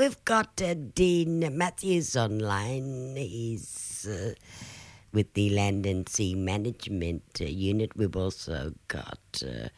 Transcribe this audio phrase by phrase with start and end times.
[0.00, 3.16] We've got uh, Dean Matthews online.
[3.16, 4.32] He's uh,
[5.12, 7.94] with the Land and Sea Management uh, Unit.
[7.94, 9.68] We've also got uh,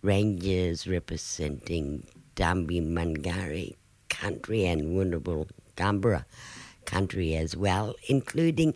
[0.00, 3.74] rangers representing Dambimangari
[4.08, 6.24] country and Wunambal Gaambera
[6.86, 8.72] country as well, including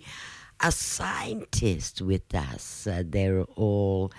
[0.62, 2.87] a scientist with us.
[2.87, 4.12] Uh, they're all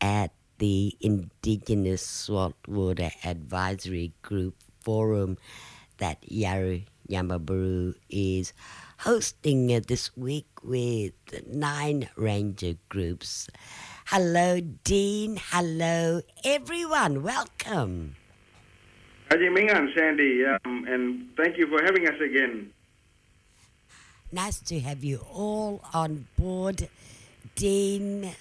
[0.00, 5.38] at the Indigenous Saltwater Advisory Group Forum
[5.98, 8.52] that Yawuru Nyambaburu is
[8.98, 11.12] hosting this week with
[11.46, 13.48] nine ranger groups.
[14.06, 15.38] Hello, Dean.
[15.50, 17.22] Hello, everyone.
[17.22, 18.16] Welcome.
[19.30, 22.70] Haji Mingan, Sandy, um, and thank you for having us again.
[24.30, 26.88] Nice to have you all on board.
[27.56, 28.32] Dean,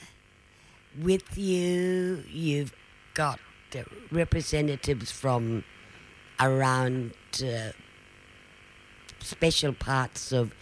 [1.02, 2.74] with you, you've
[3.13, 3.40] got
[4.12, 5.63] representatives from
[6.40, 7.13] around
[7.44, 7.72] uh,
[9.20, 10.54] special parts of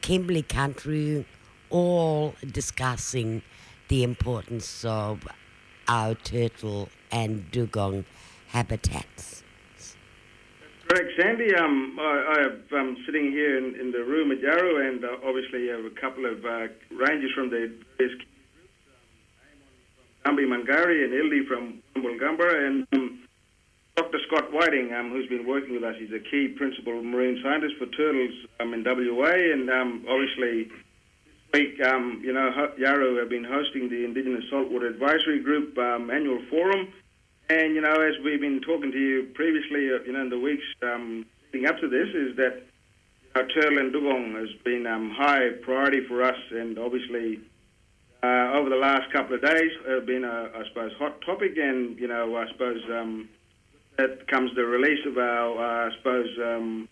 [0.00, 1.26] Kimberley country,
[1.70, 3.42] all discussing
[3.88, 5.26] the importance of
[5.86, 8.04] our turtle and dugong
[8.48, 9.42] habitats.
[10.88, 11.54] Correct, Sandy.
[11.54, 15.84] Um, I, I'm sitting here in, in, the room at Yawuru, and uh, obviously have
[15.84, 18.24] a couple of uh, rangers from the various groups,
[20.24, 23.27] um, Dambimangari and Ildi from Bulgambara, and um,
[23.98, 24.18] Dr.
[24.28, 25.96] Scott Whiting, um, who's been working with us.
[25.98, 30.70] He's a key principal marine scientist for turtles um, in WA, and um, obviously
[31.50, 36.12] this week, um, you know, Yawuru have been hosting the Indigenous Saltwater Advisory Group um,
[36.12, 36.92] annual forum.
[37.50, 40.38] And, you know, as we've been talking to you previously, uh, you know, in the
[40.38, 42.62] weeks um, leading up to this, is that
[43.34, 44.86] know, turtle and dugong has been
[45.18, 47.40] high priority for us, and obviously
[48.22, 51.98] uh, over the last couple of days have been, a, I suppose, hot topic, and,
[51.98, 52.80] you know, I suppose
[53.98, 56.88] that comes the release of our, uh, I suppose, um,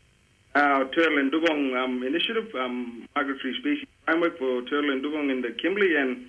[0.54, 5.40] our turtle and dugong um, initiative, um, migratory species framework for turtle and dugong in
[5.40, 6.26] the Kimberley, and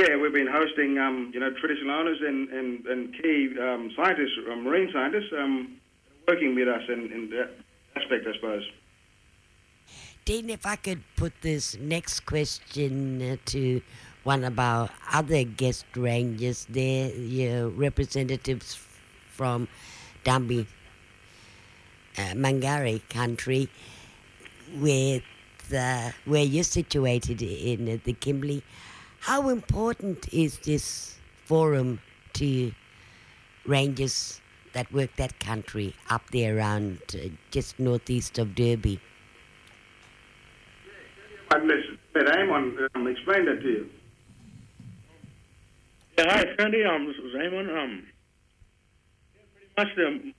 [0.00, 4.38] yeah, we've been hosting, um, you know, traditional owners and and, and key um, scientists,
[4.50, 5.76] uh, marine scientists, um,
[6.26, 7.50] working with us in, in that
[7.96, 8.62] aspect, I suppose.
[10.24, 13.82] Dean, if I could put this next question uh, to
[14.22, 18.78] one of our other guest rangers, there, your representatives
[19.32, 19.66] from
[20.24, 20.66] Dambi
[22.18, 23.68] uh, Mangari country,
[24.76, 25.22] with
[25.74, 28.62] uh, where you're situated in uh, the Kimberley.
[29.20, 31.16] How important is this
[31.46, 32.00] forum
[32.34, 32.72] to
[33.66, 34.40] rangers
[34.72, 39.00] that work that country up there around uh, just northeast of Derby?
[42.14, 43.90] Let Amon um, explain that to you.
[46.18, 46.84] Yeah, hi, Sandy.
[46.84, 47.70] Um, this is Amon.
[47.70, 48.06] Um,
[49.76, 50.34] much the importance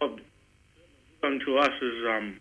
[0.00, 0.18] of
[1.46, 2.40] to us is um,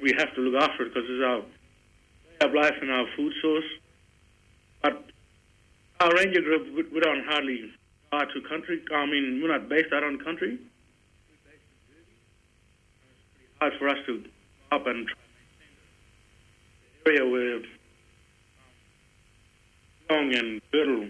[0.00, 1.44] we have to look after it because it's our way
[2.40, 3.64] of life and our food source.
[4.82, 5.04] But
[6.00, 7.72] our ranger group, we, don't hardly
[8.10, 8.80] go out to country.
[8.94, 10.58] I mean, we're not based out on country.
[11.30, 11.42] It's
[13.34, 14.24] pretty hard for us to
[14.70, 15.16] up and try
[17.04, 17.60] the area where
[20.10, 21.08] long and turtle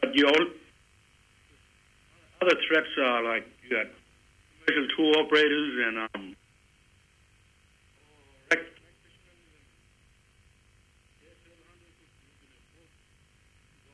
[0.00, 0.26] But you
[2.40, 3.86] other threats are like you got
[4.64, 6.36] commercial tour operators and um,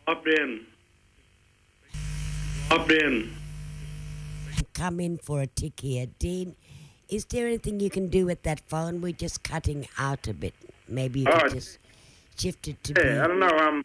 [0.06, 0.60] up and
[2.70, 3.32] up and
[4.74, 6.06] come in for a tick here.
[6.18, 6.56] Dean,
[7.08, 9.00] is there anything you can do with that phone?
[9.00, 10.54] We're just cutting out a bit.
[10.88, 11.78] Maybe you Oh, could just
[12.36, 13.58] shift it to Yeah, I don't know.
[13.58, 13.84] Um,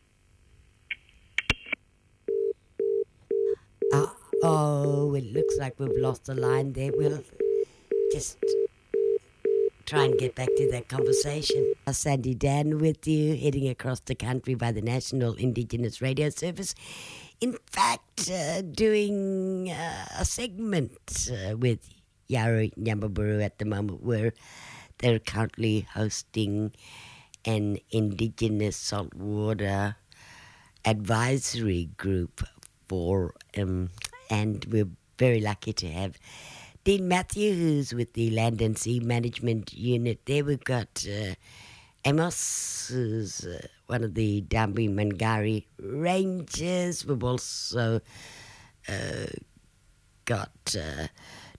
[3.93, 4.07] Uh,
[4.43, 6.91] oh, it looks like we've lost the line there.
[6.95, 7.23] We'll
[8.11, 8.37] just
[9.85, 11.73] try and get back to that conversation.
[11.91, 16.75] Sandy Dann with you, heading across the country by the National Indigenous Radio Service.
[17.39, 21.79] In fact, uh, doing uh, a segment uh, with
[22.29, 24.33] Yawuru Nyambaburu at the moment where
[24.97, 26.73] they're currently hosting
[27.45, 29.95] an Indigenous saltwater
[30.83, 32.43] advisory group
[32.89, 33.89] for, um,
[34.29, 36.17] and we're very lucky to have
[36.83, 40.19] Dean Matthew, who's with the Land and Sea Management Unit.
[40.25, 41.33] There we've got uh,
[42.05, 47.03] Amos, who's uh, one of the Dambimangari Rangers.
[47.05, 47.99] We've also
[48.87, 49.25] uh,
[50.23, 51.07] got uh,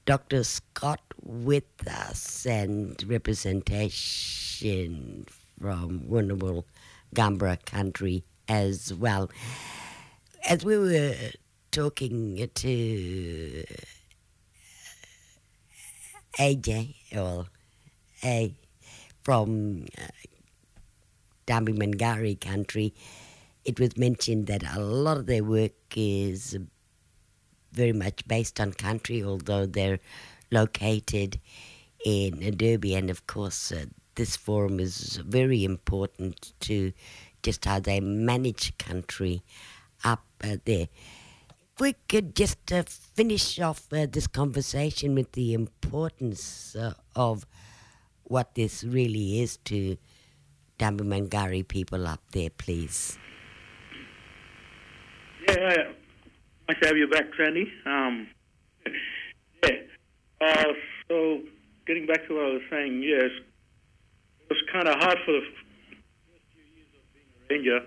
[0.06, 0.44] Dr.
[0.44, 5.26] Scott with us and representation
[5.60, 6.64] from Wunambal
[7.14, 9.30] Gaambera country as well.
[10.48, 11.14] As we were
[11.70, 13.64] talking to
[16.38, 17.46] AJ or
[18.24, 18.54] A
[19.22, 20.06] from uh,
[21.48, 22.94] Mangari country,
[23.64, 26.56] it was mentioned that a lot of their work is
[27.72, 30.00] very much based on country, although they're
[30.50, 31.40] located
[32.04, 32.94] in Derby.
[32.94, 36.92] And of course, uh, this forum is very important to
[37.42, 39.42] just how they manage country
[40.04, 40.88] up uh, there.
[41.80, 47.46] We could just uh, finish off uh, this conversation with the importance uh, of
[48.24, 49.96] what this really is to
[50.80, 53.16] Mangari people up there, please.
[55.48, 55.92] Yeah,
[56.68, 57.72] nice to have you back, Sandy.
[57.86, 58.26] Um,
[59.62, 59.70] yeah.
[60.40, 60.72] Uh,
[61.08, 61.40] so,
[61.86, 65.40] getting back to what I was saying, yes, it was kind of hard for the
[65.40, 67.86] first few years of being a ranger,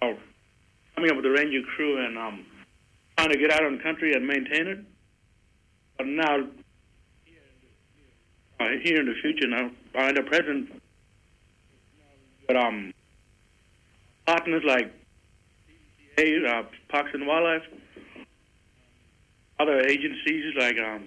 [0.00, 0.18] or
[0.94, 2.44] coming up with the ranger crew and um,
[3.18, 4.78] trying to get out on the country and maintain it.
[5.96, 6.46] But now,
[8.60, 10.70] uh, here in the future, now, by the present,
[12.46, 12.94] but um,
[14.24, 14.92] partners like
[16.16, 17.62] CCA, uh, Parks and Wildlife,
[19.58, 21.06] other agencies like um,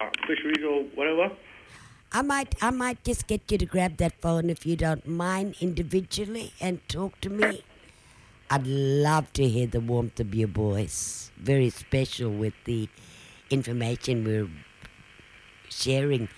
[0.00, 1.34] uh, fisheries or whatever.
[2.12, 5.56] I might, I might just get you to grab that phone if you don't mind
[5.60, 7.62] individually and talk to me.
[8.50, 11.30] I'd love to hear the warmth of your voice.
[11.36, 12.88] Very special with the
[13.50, 14.48] information we're
[15.68, 16.28] sharing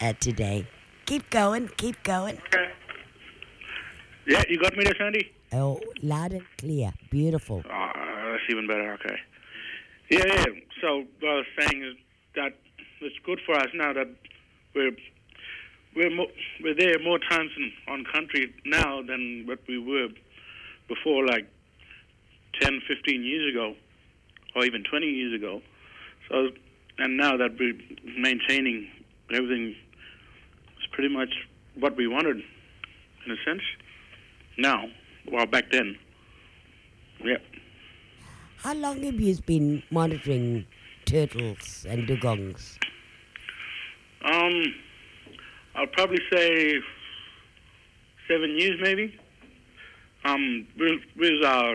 [0.00, 0.66] uh, today.
[1.06, 2.36] Keep going, keep going.
[2.48, 2.68] Okay.
[4.26, 5.32] Yeah, you got me there, Sandy?
[5.52, 6.92] Oh, loud and clear.
[7.10, 7.62] Beautiful.
[7.70, 8.92] Uh, that's even better.
[8.94, 9.16] Okay.
[10.10, 10.44] Yeah, yeah.
[10.82, 11.94] So what I was saying is
[12.34, 12.52] that
[13.00, 14.08] it's good for us now that
[14.74, 14.90] we're
[15.94, 16.30] we're mo-
[16.62, 20.08] we're there more times in, on country now than what we were
[20.88, 21.46] before, like
[22.60, 23.74] 10, 15 years ago,
[24.54, 25.60] or even 20 years ago.
[26.28, 26.48] So,
[26.98, 27.78] and now that we're
[28.18, 28.88] maintaining
[29.30, 29.74] everything,
[30.76, 31.30] it's pretty much
[31.78, 32.36] what we wanted,
[33.24, 33.62] in a sense.
[34.58, 34.86] Now,
[35.30, 35.96] well, back then,
[37.24, 37.36] yeah.
[38.58, 40.66] How long have you been monitoring
[41.04, 42.78] turtles and dugongs?
[44.24, 44.74] Um,
[45.74, 46.74] I'll probably say
[48.28, 49.14] seven years, maybe.
[50.26, 51.74] Um, was uh,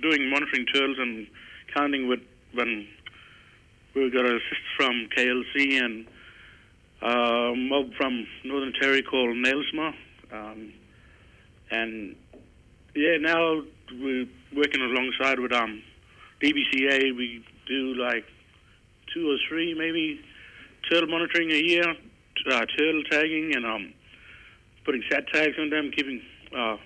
[0.00, 1.28] doing monitoring turtles and
[1.72, 2.18] counting with
[2.52, 2.88] when
[3.94, 6.06] we got assist from KLC and
[7.00, 9.94] uh, mob from Northern Territory called NAILSMA.
[10.32, 10.72] Um,
[11.70, 12.16] and
[12.96, 14.26] yeah, now we're
[14.56, 15.80] working alongside with um,
[16.42, 17.16] DBCA.
[17.16, 18.24] We do like
[19.14, 20.20] two or three, maybe
[20.90, 21.88] turtle monitoring a year,
[22.50, 23.94] uh, turtle tagging, and um,
[24.84, 26.20] putting sat tags on them, keeping
[26.56, 26.76] uh,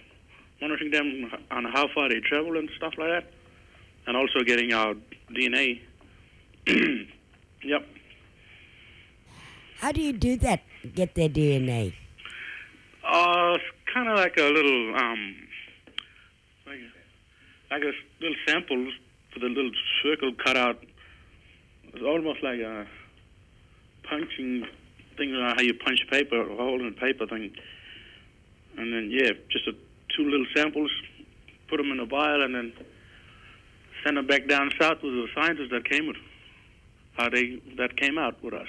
[0.60, 3.32] monitoring them on how far they travel and stuff like that,
[4.06, 4.94] and also getting our
[5.30, 5.80] DNA.
[7.62, 7.86] yep.
[9.78, 10.62] How do you do that?
[10.94, 11.92] Get their DNA?
[13.04, 15.36] Uh, it's kind of like a little um,
[17.70, 18.90] like a, little sample
[19.32, 19.70] for the little
[20.02, 20.82] circle cut out.
[21.84, 22.86] It's almost like a
[24.08, 24.66] punching
[25.16, 27.52] thing, you know, how you punch paper, a hole in paper thing.
[28.76, 29.72] And then yeah, just a,
[30.16, 30.90] two little samples,
[31.68, 32.72] put them in a vial, and then
[34.04, 36.16] send them back down south with the scientists that came with,
[37.14, 38.68] how they that came out with us.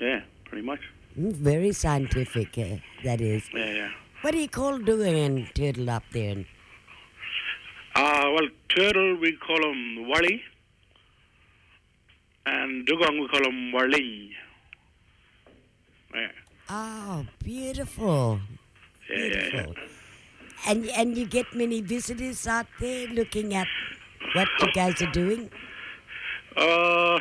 [0.00, 0.80] Yeah, pretty much.
[1.18, 3.42] Mm, Very scientific, uh, that is.
[3.54, 3.90] Yeah, yeah.
[4.22, 6.44] What do you call doing turtle up there?
[7.94, 10.42] Uh, well, turtle we call them wali,
[12.46, 14.30] and dugong we call them warling.
[16.14, 16.28] Yeah,
[16.68, 18.40] Oh, beautiful.
[19.08, 19.66] yeah, yeah, yeah.
[20.66, 23.66] And and you get many visitors out there looking at
[24.34, 25.50] what you guys are doing?
[26.56, 27.18] Uh,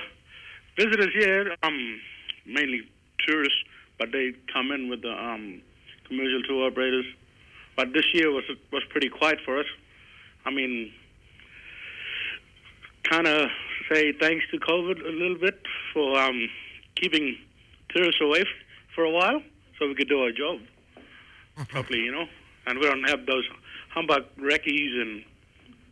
[0.78, 2.00] visitors here, um,
[2.46, 2.82] mainly
[3.26, 3.58] tourists,
[3.98, 5.62] but they come in with the um,
[6.08, 7.06] commercial tour operators.
[7.76, 9.68] But this year was was pretty quiet for us.
[10.46, 10.92] I mean,
[13.04, 13.50] kind of
[13.92, 15.60] say thanks to COVID a little bit
[15.94, 16.50] for um,
[16.96, 17.38] keeping
[17.90, 18.48] tourists away f-
[18.94, 19.42] for a while,
[19.78, 20.60] so we could do our job
[21.70, 22.26] properly, you know.
[22.66, 23.46] And we don't have those
[23.90, 25.24] humbug wreckies and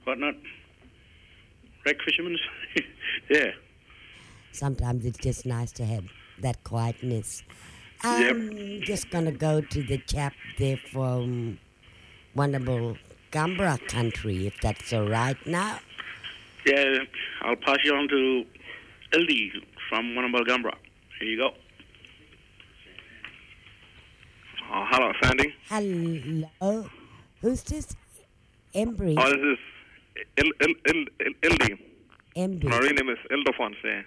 [0.04, 0.36] whatnot.
[1.86, 2.38] Wreck fishermen.
[3.30, 3.52] yeah.
[4.52, 6.06] Sometimes it's just nice to have
[6.42, 7.44] that quietness.
[8.02, 11.60] I'm just gonna go to the chap there from
[12.36, 12.98] Wunambal
[13.32, 15.80] Gaambera country, if that's all right now.
[16.66, 17.00] Yeah,
[17.42, 18.46] I'll pass you on to
[19.14, 19.32] LD
[19.90, 20.76] from Wunambal Gaambera.
[21.20, 21.54] Here you go.
[24.70, 25.54] Oh, hello, Sandy.
[25.70, 26.90] Hello,
[27.42, 27.96] who's this?
[28.76, 29.16] Embry.
[29.18, 29.60] Oh, this is
[30.38, 31.78] El, El, El, El, LD.
[32.36, 32.64] MD.
[32.70, 33.76] My real name is Eldefons.
[33.84, 34.02] Yeah.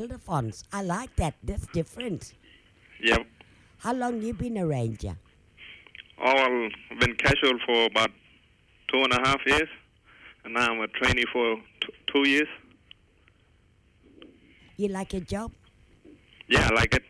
[0.00, 0.64] Elderfons.
[0.72, 1.34] I like that.
[1.42, 2.32] That's different.
[3.00, 3.18] Yeah.
[3.78, 5.16] How long you been a ranger?
[6.18, 6.68] Oh, All
[6.98, 8.10] been casual for about
[8.90, 9.68] two and a half years,
[10.44, 12.48] and now I'm a trainee for t- two years.
[14.76, 15.52] You like your job?
[16.48, 17.02] Yeah, I like it.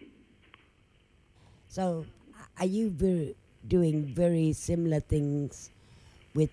[1.68, 2.04] So,
[2.58, 3.34] are you
[3.66, 5.70] doing very similar things
[6.34, 6.50] with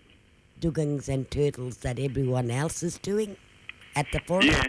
[0.60, 3.38] dugongs and turtles that everyone else is doing
[3.95, 4.48] at the forum?
[4.48, 4.63] Yeah.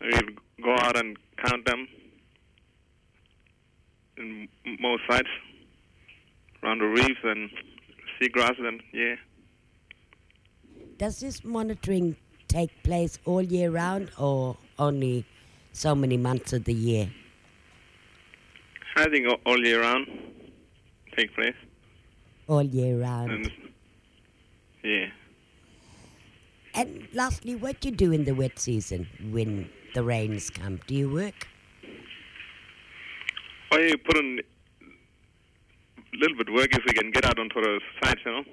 [0.00, 0.20] We'll
[0.64, 1.86] go out and count them
[4.16, 4.48] in
[4.80, 5.28] most sites
[6.62, 7.50] around the reefs and
[8.20, 9.16] seagrass and yeah.
[10.98, 12.16] Does this monitoring
[12.48, 15.24] take place all year round or only
[15.72, 17.10] so many months of the year?
[18.96, 20.06] I think all- year round
[21.16, 21.54] take place.
[22.46, 23.30] All year round.
[23.30, 23.50] And
[24.82, 25.06] yeah.
[26.74, 30.80] And lastly, what do you do in the wet season when the rains come?
[30.86, 31.48] Do you work?
[33.70, 34.40] Oh, or you put in
[34.80, 38.44] a little bit work if we can get out onto the sites, you know,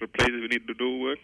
[0.00, 1.18] the places we need to do work.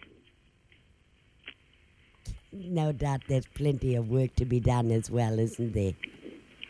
[2.51, 5.93] No doubt there's plenty of work to be done as well, isn't there?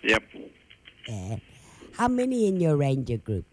[0.04, 0.24] Yep.
[1.08, 1.38] Yeah.
[2.00, 3.44] How many in your ranger group?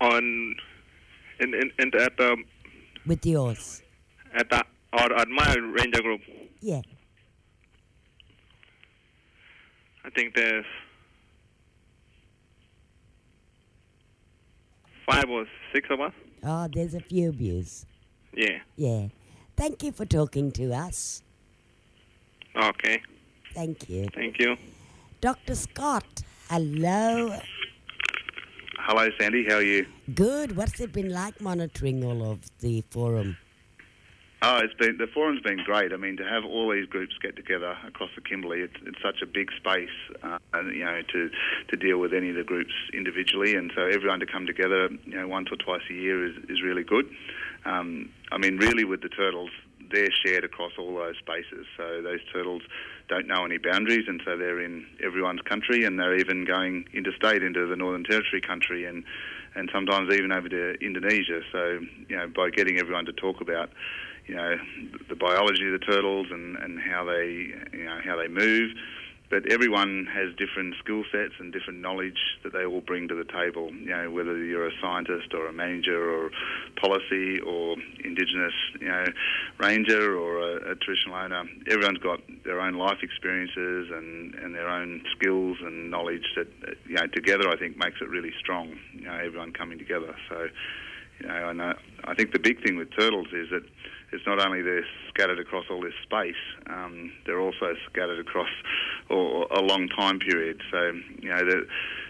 [0.00, 0.54] On
[1.40, 2.44] in in, in at um,
[3.06, 3.82] With yours?
[4.34, 4.62] at the,
[4.92, 6.20] or at my ranger group,
[6.60, 6.82] Yeah.
[10.04, 10.66] I think there's
[15.08, 16.12] five or six of us.
[16.44, 17.86] Oh, there's a few of yous.
[18.34, 18.58] Yeah.
[18.76, 19.08] Yeah.
[19.56, 21.22] Thank you for talking to us.
[22.56, 23.02] Okay.
[23.54, 24.08] Thank you.
[24.14, 24.56] Thank you.
[25.20, 25.54] Dr.
[25.54, 27.38] Scott, hello.
[28.78, 29.44] Hello, Sandy.
[29.48, 29.86] How are you?
[30.14, 30.56] Good.
[30.56, 33.36] What's it been like monitoring all of the forum?
[34.42, 35.92] Oh, it's been the forum's been great.
[35.92, 39.22] I mean, to have all these groups get together across the Kimberley, it's, it's such
[39.22, 39.88] a big space,
[40.22, 41.30] uh, and, you know, to
[41.68, 45.18] to deal with any of the groups individually, and so everyone to come together, you
[45.18, 47.10] know, once or twice a year is is really good.
[47.64, 49.50] Um, I mean, really, with the turtles,
[49.90, 51.66] they're shared across all those spaces.
[51.76, 52.62] So those turtles
[53.08, 57.42] don't know any boundaries, and so they're in everyone's country, and they're even going interstate
[57.42, 59.04] into the Northern Territory country, and
[59.54, 61.40] and sometimes even over to Indonesia.
[61.52, 63.70] So you know, by getting everyone to talk about
[64.26, 64.56] you know
[65.08, 68.72] the biology of the turtles and, and how they you know how they move.
[69.28, 73.24] But everyone has different skill sets and different knowledge that they all bring to the
[73.24, 73.72] table.
[73.72, 76.30] You know whether you're a scientist or a manager or
[76.80, 79.04] policy or indigenous you know
[79.58, 81.42] ranger or a, a traditional owner.
[81.68, 86.46] Everyone's got their own life experiences and, and their own skills and knowledge that
[86.86, 88.76] you know together I think makes it really strong.
[88.94, 90.14] You know everyone coming together.
[90.28, 90.46] So
[91.20, 93.62] you know, I, I think the big thing with turtles is that
[94.16, 98.48] it's not only they're scattered across all this space, um, they're also scattered across
[99.10, 100.60] a long time period.
[100.70, 101.66] So, you know, the,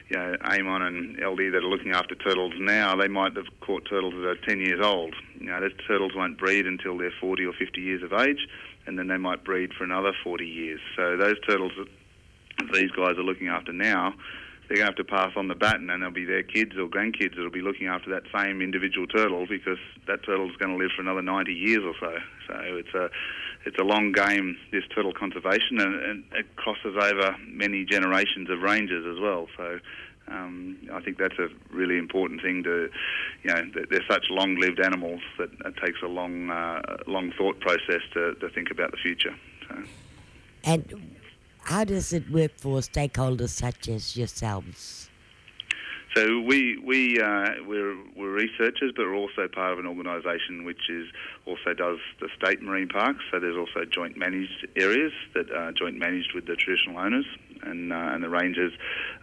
[0.09, 3.87] you know, Amon and LD that are looking after turtles now, they might have caught
[3.91, 5.15] turtles that are 10 years old.
[5.39, 8.47] You know, those turtles won't breed until they're 40 or 50 years of age,
[8.87, 10.81] and then they might breed for another 40 years.
[10.97, 14.15] So those turtles that these guys are looking after now,
[14.69, 16.89] they're going to have to pass on the baton, and they'll be their kids or
[16.89, 20.91] grandkids that'll be looking after that same individual turtle because that turtle's going to live
[20.95, 22.17] for another 90 years or so.
[22.49, 23.11] So it's a
[23.65, 28.63] it's a long game, this turtle conservation, and, and it crosses over many generations of
[28.63, 29.47] rangers as well.
[29.57, 29.79] So.
[30.29, 32.91] Um, I think that's a really important thing to,
[33.45, 38.01] you know, they're such long-lived animals that it takes a long, uh, long thought process
[38.15, 39.37] to, to think about the future.
[39.69, 39.85] So.
[40.65, 41.17] And
[41.67, 45.11] how does it work for stakeholders such as yourselves?
[46.15, 50.89] So we we uh, we're, we're researchers, but we're also part of an organisation which
[50.89, 51.09] is
[51.45, 53.21] also does the state marine parks.
[53.31, 57.27] So there's also joint managed areas that are joint managed with the traditional owners,
[57.65, 58.73] and uh, and the rangers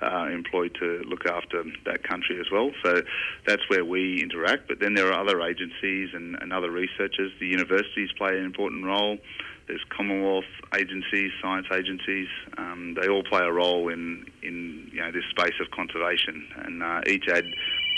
[0.02, 2.70] are employed to look after that country as well.
[2.84, 3.02] So
[3.48, 4.68] that's where we interact.
[4.68, 7.32] But then there are other agencies and, and other researchers.
[7.40, 9.18] The universities play an important role.
[9.68, 12.28] There's Commonwealth agencies, science agencies.
[12.58, 16.84] Um, they all play a role in, in you know this space of conservation, and
[16.84, 17.46] uh, each add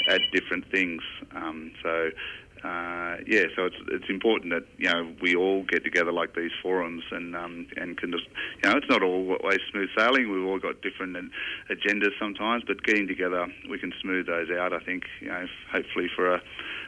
[0.10, 1.02] add different things.
[1.36, 2.10] Um, so
[2.66, 6.52] uh, yeah, so it's it's important that you know we all get together like these
[6.64, 8.26] forums and um, and can just
[8.64, 10.32] you know it's not all always smooth sailing.
[10.32, 11.16] We've all got different
[11.70, 14.74] agendas sometimes, but getting together we can smooth those out.
[14.74, 16.42] I think you know hopefully for a,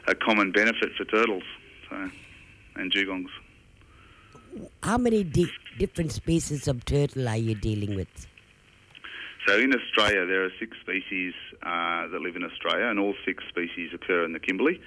[0.08, 1.44] a common benefit for turtles
[1.90, 2.10] so,
[2.76, 3.30] and dugongs.
[4.84, 8.28] How many di- different species of turtle are you dealing with?
[9.48, 13.44] So in Australia, there are six species uh, that live in Australia, and all six
[13.48, 14.82] species occur in the Kimberley.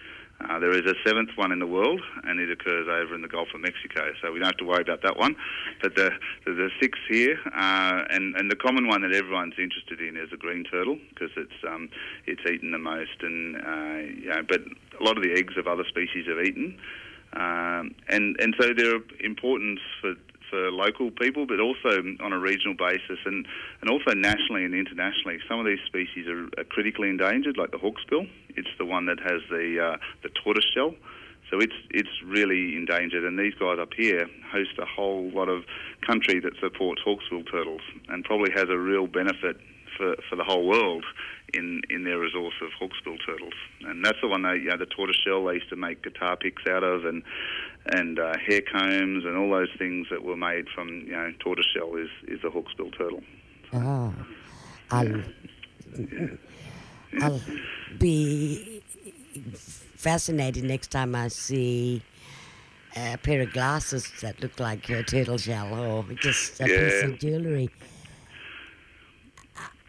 [0.49, 3.29] Uh, there is a seventh one in the world, and it occurs over in the
[3.29, 4.13] Gulf of Mexico.
[4.23, 5.37] So we don't have to worry about that one.
[5.83, 6.11] But the
[6.47, 10.37] the, six here, uh, and and the common one that everyone's interested in is a
[10.37, 11.89] green turtle because it's um,
[12.27, 14.61] it's eaten the most, and uh, but
[14.99, 16.79] a lot of the eggs of other species have eaten.
[17.33, 20.15] Um, and and so they're important for
[20.51, 23.47] for local people, but also on a regional basis, and,
[23.81, 25.39] and also nationally and internationally.
[25.49, 28.29] Some of these species are, are critically endangered, like the hawksbill.
[28.57, 30.95] It's the one that has the uh, the tortoise shell.
[31.51, 35.65] So it's it's really endangered, and these guys up here host a whole lot of
[36.07, 39.57] country that supports hawksbill turtles, and probably has a real benefit
[40.01, 41.05] for, for the whole world
[41.53, 43.53] in, in their resource of hawksbill turtles.
[43.83, 46.37] And that's the one they, you know, the tortoise shell they used to make guitar
[46.37, 47.23] picks out of, and
[47.87, 51.67] and uh, hair combs and all those things that were made from you know tortoise
[51.75, 53.23] shell is is a hawksbill turtle.
[53.73, 54.15] Oh,
[54.91, 55.23] I'll,
[57.21, 57.41] I'll
[57.99, 58.83] be
[59.97, 62.03] fascinated next time I see
[62.97, 67.19] a pair of glasses that look like a turtle shell or just a piece of
[67.19, 67.71] jewellery.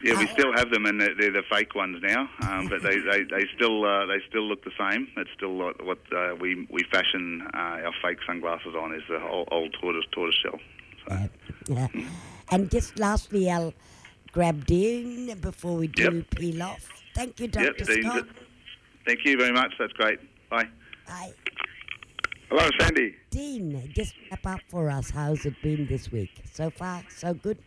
[0.04, 2.28] Yeah, we still have them, and they're, they're the fake ones now.
[2.42, 5.08] Um, but they, they, they still uh, they still look the same.
[5.18, 9.22] It's still what what, uh, we we fashion uh, our fake sunglasses on is the
[9.22, 10.60] old, old tortoise tortoise shell.
[11.08, 11.30] So,
[11.68, 11.88] Yeah.
[12.50, 13.74] And just lastly, I'll
[14.32, 16.30] grab Dean before we do Yep.
[16.32, 16.90] peel off.
[17.14, 17.86] Thank you, yep, Dr.
[18.02, 18.18] Scott.
[18.18, 18.26] it.
[19.06, 19.74] Thank you very much.
[19.78, 20.20] That's great.
[20.50, 20.68] Bye.
[21.08, 21.34] Bye.
[22.50, 23.16] Hello, Sandy.
[23.30, 25.10] Dean, just wrap up for us.
[25.10, 26.32] How's it been this week?
[26.52, 27.58] So far, so good?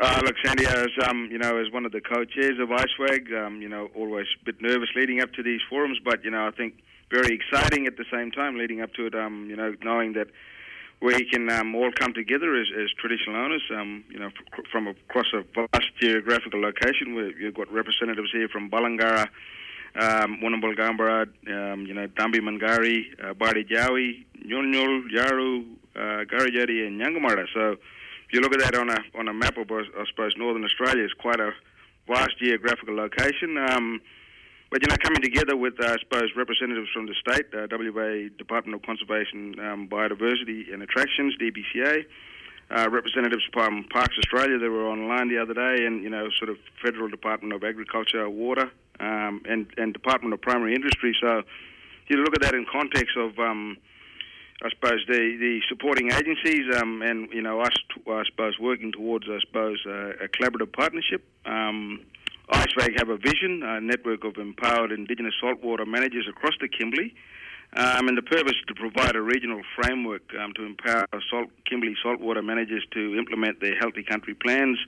[0.00, 3.60] Uh, look, Sandy, as um, you know, as one of the co-chairs of ISWAG, um,
[3.60, 6.50] you know, always a bit nervous leading up to these forums, but you know, I
[6.50, 6.74] think
[7.10, 9.14] very exciting at the same time leading up to it.
[9.14, 10.28] Um, you know, knowing that
[11.02, 13.62] we can um, all come together as, as traditional owners.
[13.70, 18.48] Um, you know, fr- from across a vast geographical location, where you've got representatives here
[18.48, 19.28] from Balanggarra,
[20.00, 26.24] um, Wunambal um, you know, Dambimangari, uh, Bardi Jawi, Nyulnyul, Yawuru, uh,
[26.86, 27.46] and Nyangumarta.
[27.52, 27.76] So
[28.32, 31.04] if you look at that on a on a map of, I suppose, northern Australia,
[31.04, 31.52] it's quite a
[32.08, 33.58] vast geographical location.
[33.58, 34.00] Um,
[34.70, 38.30] but you know, coming together with, uh, I suppose, representatives from the state, uh, WA
[38.38, 42.06] Department of Conservation, um, Biodiversity and Attractions, DBCA,
[42.70, 46.48] uh, representatives from Parks Australia, they were online the other day, and you know, sort
[46.48, 51.14] of Federal Department of Agriculture, Water, um, and and Department of Primary Industry.
[51.20, 51.42] So
[52.08, 53.38] you look at that in context of.
[53.38, 53.76] Um,
[54.64, 57.74] I suppose the, the supporting agencies um, and you know us,
[58.06, 61.24] I suppose working towards I suppose uh, a collaborative partnership.
[61.44, 62.02] Um,
[62.48, 67.14] ISWAG have a vision, a network of empowered Indigenous saltwater managers across the Kimberley,
[67.74, 71.96] um, and the purpose is to provide a regional framework um, to empower salt, Kimberley
[72.02, 74.78] saltwater managers to implement their healthy country plans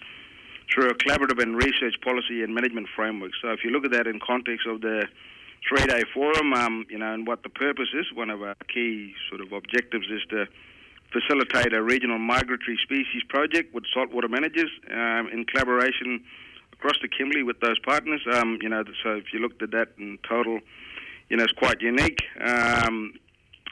[0.72, 3.32] through a collaborative and research policy and management framework.
[3.42, 5.06] So if you look at that in context of the
[5.68, 9.40] three-day forum, um, you know, and what the purpose is, one of our key sort
[9.40, 10.46] of objectives is to
[11.12, 16.22] facilitate a regional migratory species project with saltwater managers um, in collaboration
[16.72, 18.20] across the Kimberley with those partners.
[18.32, 20.60] Um, you know, so if you looked at that in total,
[21.28, 22.20] you know, it's quite unique.
[22.40, 23.14] Um,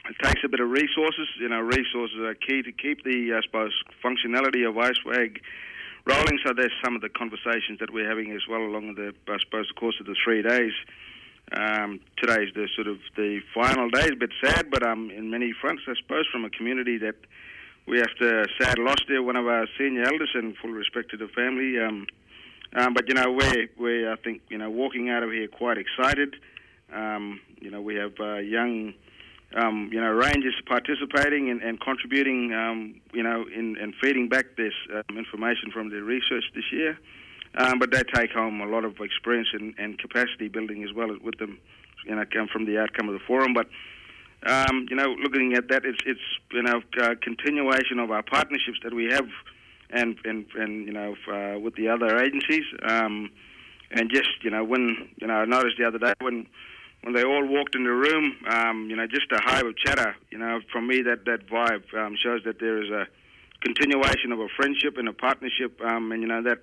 [0.09, 1.27] it takes a bit of resources.
[1.39, 3.71] You know, resources are key to keep the, I suppose,
[4.03, 5.39] functionality of ISWAG
[6.05, 6.39] rolling.
[6.45, 9.67] So there's some of the conversations that we're having as well along the, I suppose,
[9.67, 10.73] the course of the three days.
[11.51, 14.01] Um, today's the sort of the final day.
[14.03, 17.15] It's a bit sad, but um, in many fronts, I suppose, from a community that
[17.85, 19.21] we have to sad loss there.
[19.21, 21.79] One of our senior elders, and full respect to the family.
[21.79, 22.07] Um,
[22.75, 25.77] um, but you know, we're we I think you know walking out of here quite
[25.77, 26.35] excited.
[26.91, 28.93] Um, you know, we have uh, young.
[29.55, 34.55] Um, you know, rangers participating and, and contributing, um, you know, in, in feeding back
[34.57, 36.97] this um, information from the research this year.
[37.55, 41.15] Um, but they take home a lot of experience and, and capacity building as well
[41.23, 41.59] with them,
[42.05, 43.53] you know, come from the outcome of the forum.
[43.53, 43.67] But
[44.45, 46.19] um, you know, looking at that, it's it's
[46.51, 49.27] you know uh, continuation of our partnerships that we have,
[49.89, 53.29] and and and you know uh, with the other agencies, um,
[53.91, 56.47] and just you know when you know I noticed the other day when
[57.03, 60.15] when they all walked in the room, um, you know, just a hive of chatter.
[60.29, 63.07] You know, from me that that vibe um, shows that there is a
[63.61, 66.59] continuation of a friendship and a partnership, um, and you know that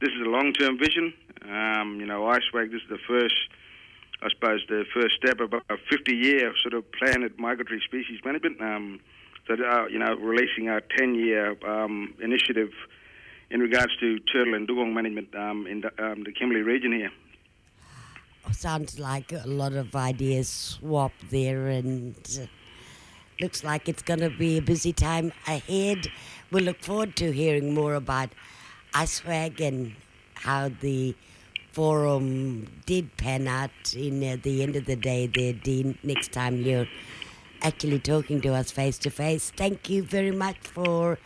[0.00, 1.12] this is a long-term vision.
[1.42, 3.34] Um, you know, ISWAG, this is the first,
[4.22, 8.60] I suppose, the first step of a 50-year sort of plan at migratory species management.
[8.60, 9.00] Um,
[9.46, 12.70] so, uh, you know, releasing our 10-year um, initiative
[13.50, 17.10] in regards to turtle and dugong management um, in the, um, the Kimberley region here.
[18.52, 22.46] Sounds like a lot of ideas swap there, and uh,
[23.40, 26.08] looks like it's going to be a busy time ahead.
[26.50, 28.30] We look forward to hearing more about
[28.94, 29.94] And
[30.34, 31.14] how the
[31.72, 33.70] forum did pan out.
[33.94, 35.98] In at the end of the day, there, Dean.
[36.02, 36.88] Next time you're
[37.62, 39.50] actually talking to us face to face.
[39.56, 41.18] Thank you very much for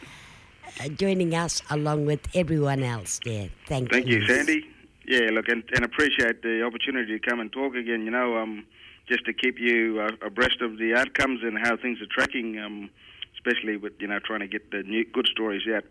[0.80, 3.50] uh, joining us along with everyone else there.
[3.66, 3.98] Thank, you.
[3.98, 4.66] Thank you, Sandy.
[5.06, 8.04] Yeah, look, and, and appreciate the opportunity to come and talk again.
[8.04, 8.64] You know, um,
[9.06, 12.90] just to keep you uh, abreast of the outcomes and how things are tracking, um,
[13.34, 15.84] especially with you know trying to get the new good stories out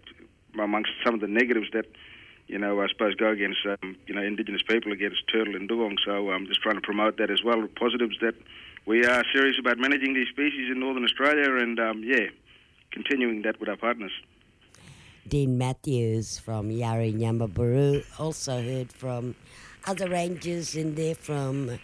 [0.60, 1.86] amongst some of the negatives that
[2.48, 5.98] you know I suppose go against um, you know Indigenous people against turtle and dugong.
[6.06, 7.62] So I'm um, just trying to promote that as well.
[7.62, 8.36] The Positives that
[8.86, 12.28] we are serious about managing these species in Northern Australia, and um, yeah,
[12.92, 14.12] continuing that with our partners.
[15.28, 18.04] Dean Matthews from Yawuru Nyambaburu.
[18.20, 19.36] Also heard from
[19.86, 21.80] other rangers in there from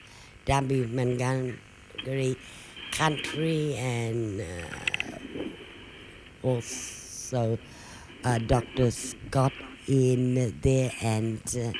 [0.45, 2.35] Dambi Mangangari
[2.91, 4.45] country and uh,
[6.43, 7.57] also uh,
[8.23, 8.91] Dr.
[8.91, 9.53] Scott
[9.87, 11.71] in there and uh,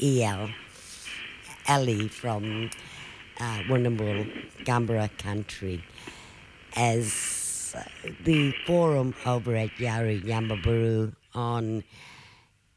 [0.00, 0.50] E.L.
[1.68, 2.70] Ali from
[3.40, 4.26] uh, Wunambal,
[4.64, 5.84] Gaambera country
[6.76, 7.74] as
[8.24, 11.84] the forum over at Yawuru Nyambaburu on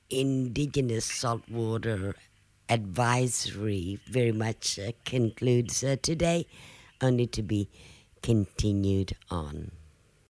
[0.10, 2.16] Indigenous saltwater
[2.70, 6.48] advisory very much uh, concludes uh, today,
[7.02, 7.70] only to be
[8.22, 9.72] continued on.